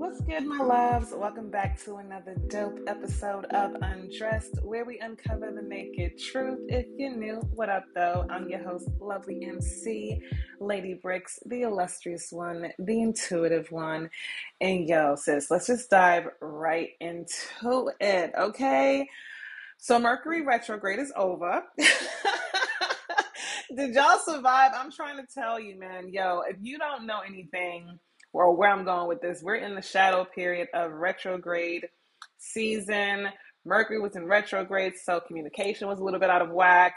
[0.00, 1.12] What's good, my loves?
[1.14, 6.58] Welcome back to another dope episode of Undressed, where we uncover the naked truth.
[6.70, 8.26] If you're new, what up, though?
[8.30, 10.18] I'm your host, lovely MC,
[10.58, 14.08] Lady Brixxx, the illustrious one, the intuitive one.
[14.62, 19.06] And yo, sis, let's just dive right into it, okay?
[19.76, 21.62] So, Mercury retrograde is over.
[23.76, 24.72] Did y'all survive?
[24.74, 26.08] I'm trying to tell you, man.
[26.08, 27.98] Yo, if you don't know anything,
[28.32, 31.86] or where I'm going with this, we're in the shadow period of retrograde
[32.38, 33.28] season.
[33.64, 36.94] Mercury was in retrograde, so communication was a little bit out of whack.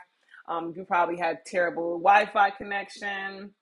[0.47, 3.53] Um, you probably had terrible Wi Fi connection.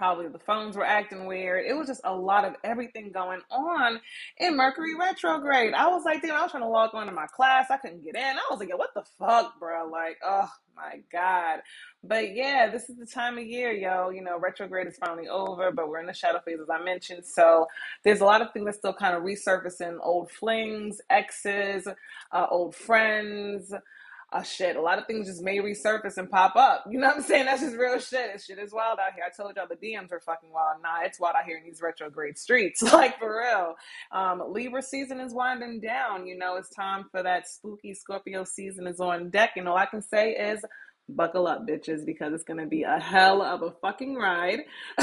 [0.00, 1.66] Probably the phones were acting weird.
[1.66, 4.00] It was just a lot of everything going on
[4.38, 5.74] in Mercury retrograde.
[5.74, 7.66] I was like, damn, I was trying to log on to my class.
[7.70, 8.22] I couldn't get in.
[8.22, 9.88] I was like, what the fuck, bro?
[9.90, 11.60] Like, oh my God.
[12.02, 14.08] But yeah, this is the time of year, yo.
[14.10, 17.26] You know, retrograde is finally over, but we're in the shadow phase, as I mentioned.
[17.26, 17.66] So
[18.04, 21.86] there's a lot of things that still kind of resurfacing old flings, exes,
[22.32, 23.74] uh, old friends.
[24.32, 26.84] Uh, shit, a lot of things just may resurface and pop up.
[26.88, 27.46] You know what I'm saying?
[27.46, 28.32] That's just real shit.
[28.32, 29.24] This shit is wild out here.
[29.26, 30.82] I told y'all the DMs are fucking wild.
[30.82, 32.80] Nah, it's wild out here in these retrograde streets.
[32.92, 33.74] like, for real.
[34.12, 36.28] Um, Libra season is winding down.
[36.28, 39.52] You know, it's time for that spooky Scorpio season is on deck.
[39.56, 40.64] And all I can say is
[41.08, 44.60] buckle up, bitches, because it's going to be a hell of a fucking ride.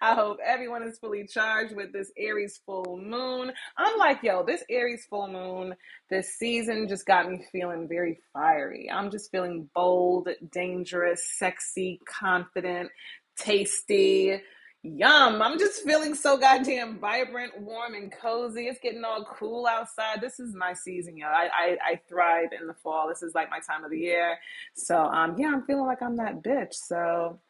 [0.00, 3.52] I hope everyone is fully charged with this Aries full moon.
[3.76, 5.74] I'm like, yo, this Aries full moon,
[6.10, 8.90] this season just got me feeling very fiery.
[8.90, 12.90] I'm just feeling bold, dangerous, sexy, confident,
[13.36, 14.40] tasty
[14.82, 15.42] Yum.
[15.42, 18.66] I'm just feeling so goddamn vibrant, warm, and cozy.
[18.68, 20.20] It's getting all cool outside.
[20.20, 21.26] This is my season, yo.
[21.26, 23.08] I, I, I thrive in the fall.
[23.08, 24.38] This is like my time of the year.
[24.74, 26.74] So um yeah, I'm feeling like I'm that bitch.
[26.74, 27.40] So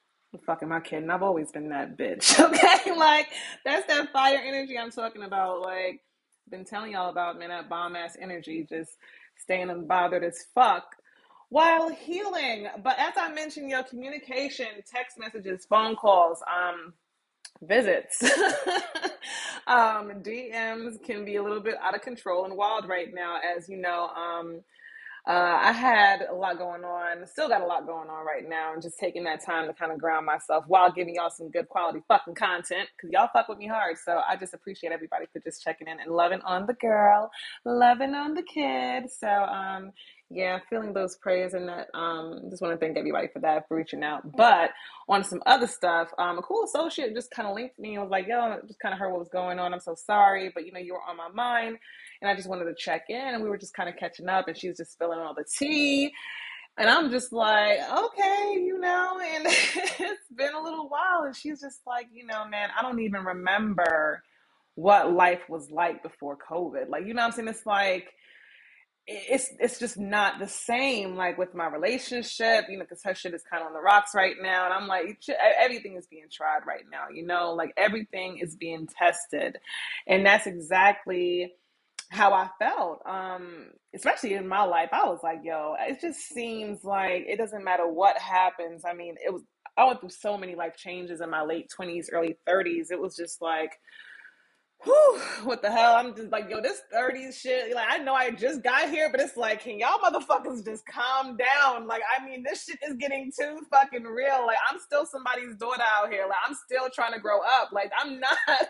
[0.47, 2.39] fucking my kid, and I've always been that bitch.
[2.49, 2.97] Okay?
[2.97, 3.29] like
[3.65, 5.61] that's that fire energy I'm talking about.
[5.61, 6.01] Like
[6.51, 8.93] been telling y'all about, man, that bomb ass energy, just
[9.37, 10.97] staying unbothered as fuck
[11.51, 12.69] while healing.
[12.83, 16.95] But as I mentioned, yo, communication, text messages, phone calls, um,
[17.63, 18.23] visits.
[19.67, 23.69] um, DMs can be a little bit out of control and wild right now, as
[23.69, 24.09] you know.
[24.09, 24.61] Um,
[25.29, 28.73] uh, I had a lot going on, still got a lot going on right now,
[28.73, 31.69] and just taking that time to kind of ground myself while giving y'all some good
[31.69, 33.99] quality fucking content because y'all fuck with me hard.
[33.99, 37.31] So I just appreciate everybody for just checking in and loving on the girl,
[37.67, 39.11] loving on the kid.
[39.11, 39.93] So um,
[40.31, 41.89] yeah, feeling those prayers and that.
[41.95, 44.37] Um, just want to thank everybody for that, for reaching out.
[44.37, 44.71] But
[45.09, 48.11] on some other stuff, um, a cool associate just kind of linked me and was
[48.11, 49.73] like, "Yo, I just kind of heard what was going on.
[49.73, 51.79] I'm so sorry, but you know, you were on my mind,
[52.21, 54.49] and I just wanted to check in." And we were just kind of catching up,
[54.49, 56.13] and she was just spilling all the tea.
[56.79, 61.25] And I'm just like, okay, you know, and it's been a little while.
[61.25, 64.23] And she's just like, you know, man, I don't even remember
[64.77, 66.89] what life was like before COVID.
[66.89, 67.49] Like, you know I'm saying?
[67.49, 68.07] It's like,
[69.11, 73.33] it's it's just not the same like with my relationship you know because her shit
[73.33, 75.19] is kind of on the rocks right now and i'm like
[75.59, 77.55] everything is being tried right now you know?
[77.55, 79.57] Like everything is being tested
[80.07, 81.53] and that's exactly
[82.11, 86.85] how i felt um especially in my life i was like yo it just seems
[86.85, 89.43] like it doesn't matter what happens i mean it was
[89.79, 93.17] i went through so many life changes in my late 20s early 30s it was
[93.17, 93.73] just like
[94.85, 95.97] Whew, what the hell?
[95.97, 97.75] I'm just like, yo, this 30s shit.
[97.75, 101.37] Like, I know I just got here, but it's like, can y'all motherfuckers just calm
[101.37, 101.89] down?
[101.89, 104.47] Like, I mean, this shit is getting too fucking real.
[104.47, 106.27] Like, I'm still somebody's daughter out here.
[106.29, 107.73] Like, I'm still trying to grow up.
[107.73, 108.39] Like, I'm not.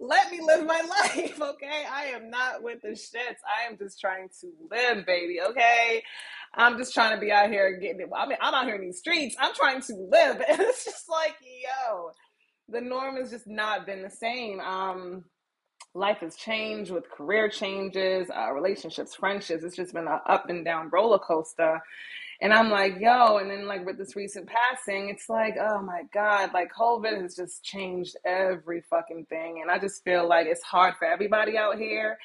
[0.00, 0.80] Let me live my
[1.16, 1.84] life, okay?
[1.90, 3.40] I am not with the shits.
[3.44, 6.04] I am just trying to live, baby, okay?
[6.54, 8.08] I'm just trying to be out here getting it.
[8.16, 9.34] I mean, I'm out here in these streets.
[9.40, 10.40] I'm trying to live.
[10.48, 12.10] And it's just like, yo,
[12.68, 14.60] the norm has just not been the same.
[14.60, 15.24] Um,
[15.94, 19.64] life has changed with career changes, uh, relationships, friendships.
[19.64, 21.80] It's just been an up and down roller coaster.
[22.40, 26.02] And I'm like, yo, and then like with this recent passing, it's like, oh my
[26.14, 29.60] God, like COVID has just changed every fucking thing.
[29.60, 32.16] And I just feel like it's hard for everybody out here.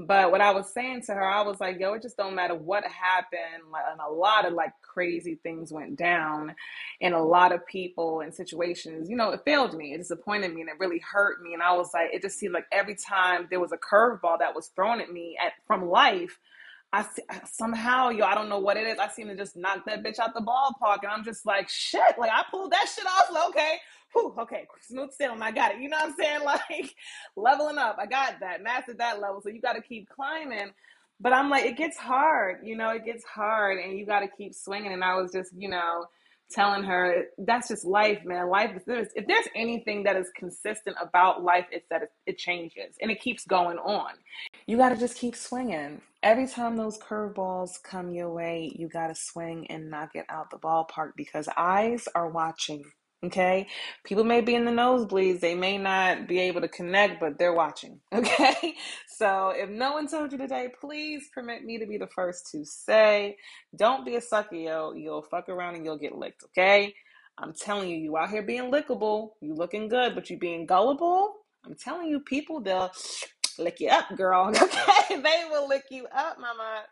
[0.00, 2.54] But what I was saying to her, I was like, yo, it just don't matter
[2.54, 3.64] what happened.
[3.72, 6.54] Like, and a lot of like crazy things went down.
[7.00, 9.92] And a lot of people and situations, you know, it failed me.
[9.94, 11.52] It disappointed me and it really hurt me.
[11.52, 14.54] And I was like, it just seemed like every time there was a curveball that
[14.54, 16.38] was thrown at me at from life,
[16.92, 17.04] I
[17.50, 18.98] somehow, yo, I don't know what it is.
[18.98, 20.98] I seem to just knock that bitch out the ballpark.
[21.02, 23.30] And I'm just like, shit, like I pulled that shit off.
[23.32, 23.76] Like, okay,
[24.12, 25.80] whew, okay, smooth sailing, I got it.
[25.80, 26.40] You know what I'm saying?
[26.44, 26.94] Like
[27.36, 29.40] leveling up, I got that, mastered that level.
[29.42, 30.70] So you got to keep climbing.
[31.20, 34.28] But I'm like, it gets hard, you know, it gets hard, and you got to
[34.28, 34.92] keep swinging.
[34.92, 36.06] And I was just, you know,
[36.50, 38.48] telling her that's just life, man.
[38.48, 42.96] Life is if there's anything that is consistent about life, it's that it, it changes
[43.00, 44.12] and it keeps going on.
[44.66, 46.00] You got to just keep swinging.
[46.22, 50.50] Every time those curveballs come your way, you got to swing and knock it out
[50.50, 52.84] the ballpark because eyes are watching.
[53.24, 53.66] Okay,
[54.04, 57.52] people may be in the nosebleeds, they may not be able to connect, but they're
[57.54, 58.00] watching.
[58.14, 58.74] Okay,
[59.18, 62.64] so if no one told you today, please permit me to be the first to
[62.64, 63.36] say,
[63.76, 64.92] don't be a sucker, yo.
[64.92, 66.44] You'll fuck around and you'll get licked.
[66.44, 66.94] Okay,
[67.38, 71.34] I'm telling you, you out here being lickable, you looking good, but you being gullible.
[71.66, 72.92] I'm telling you, people they'll
[73.58, 74.48] lick you up, girl.
[74.56, 76.82] Okay, they will lick you up, mama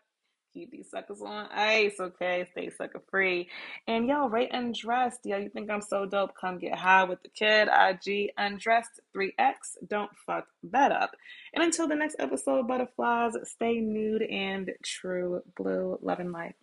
[0.57, 2.47] keep these suckers on ice, okay?
[2.51, 3.49] Stay sucker free.
[3.87, 5.21] And yo, rate undressed.
[5.23, 6.31] Yo, you think I'm so dope?
[6.39, 7.67] Come get high with the kid.
[7.67, 9.53] IG undressed 3X.
[9.87, 11.11] Don't fuck that up.
[11.53, 15.99] And until the next episode, butterflies, stay nude and true blue.
[16.01, 16.55] Love and life.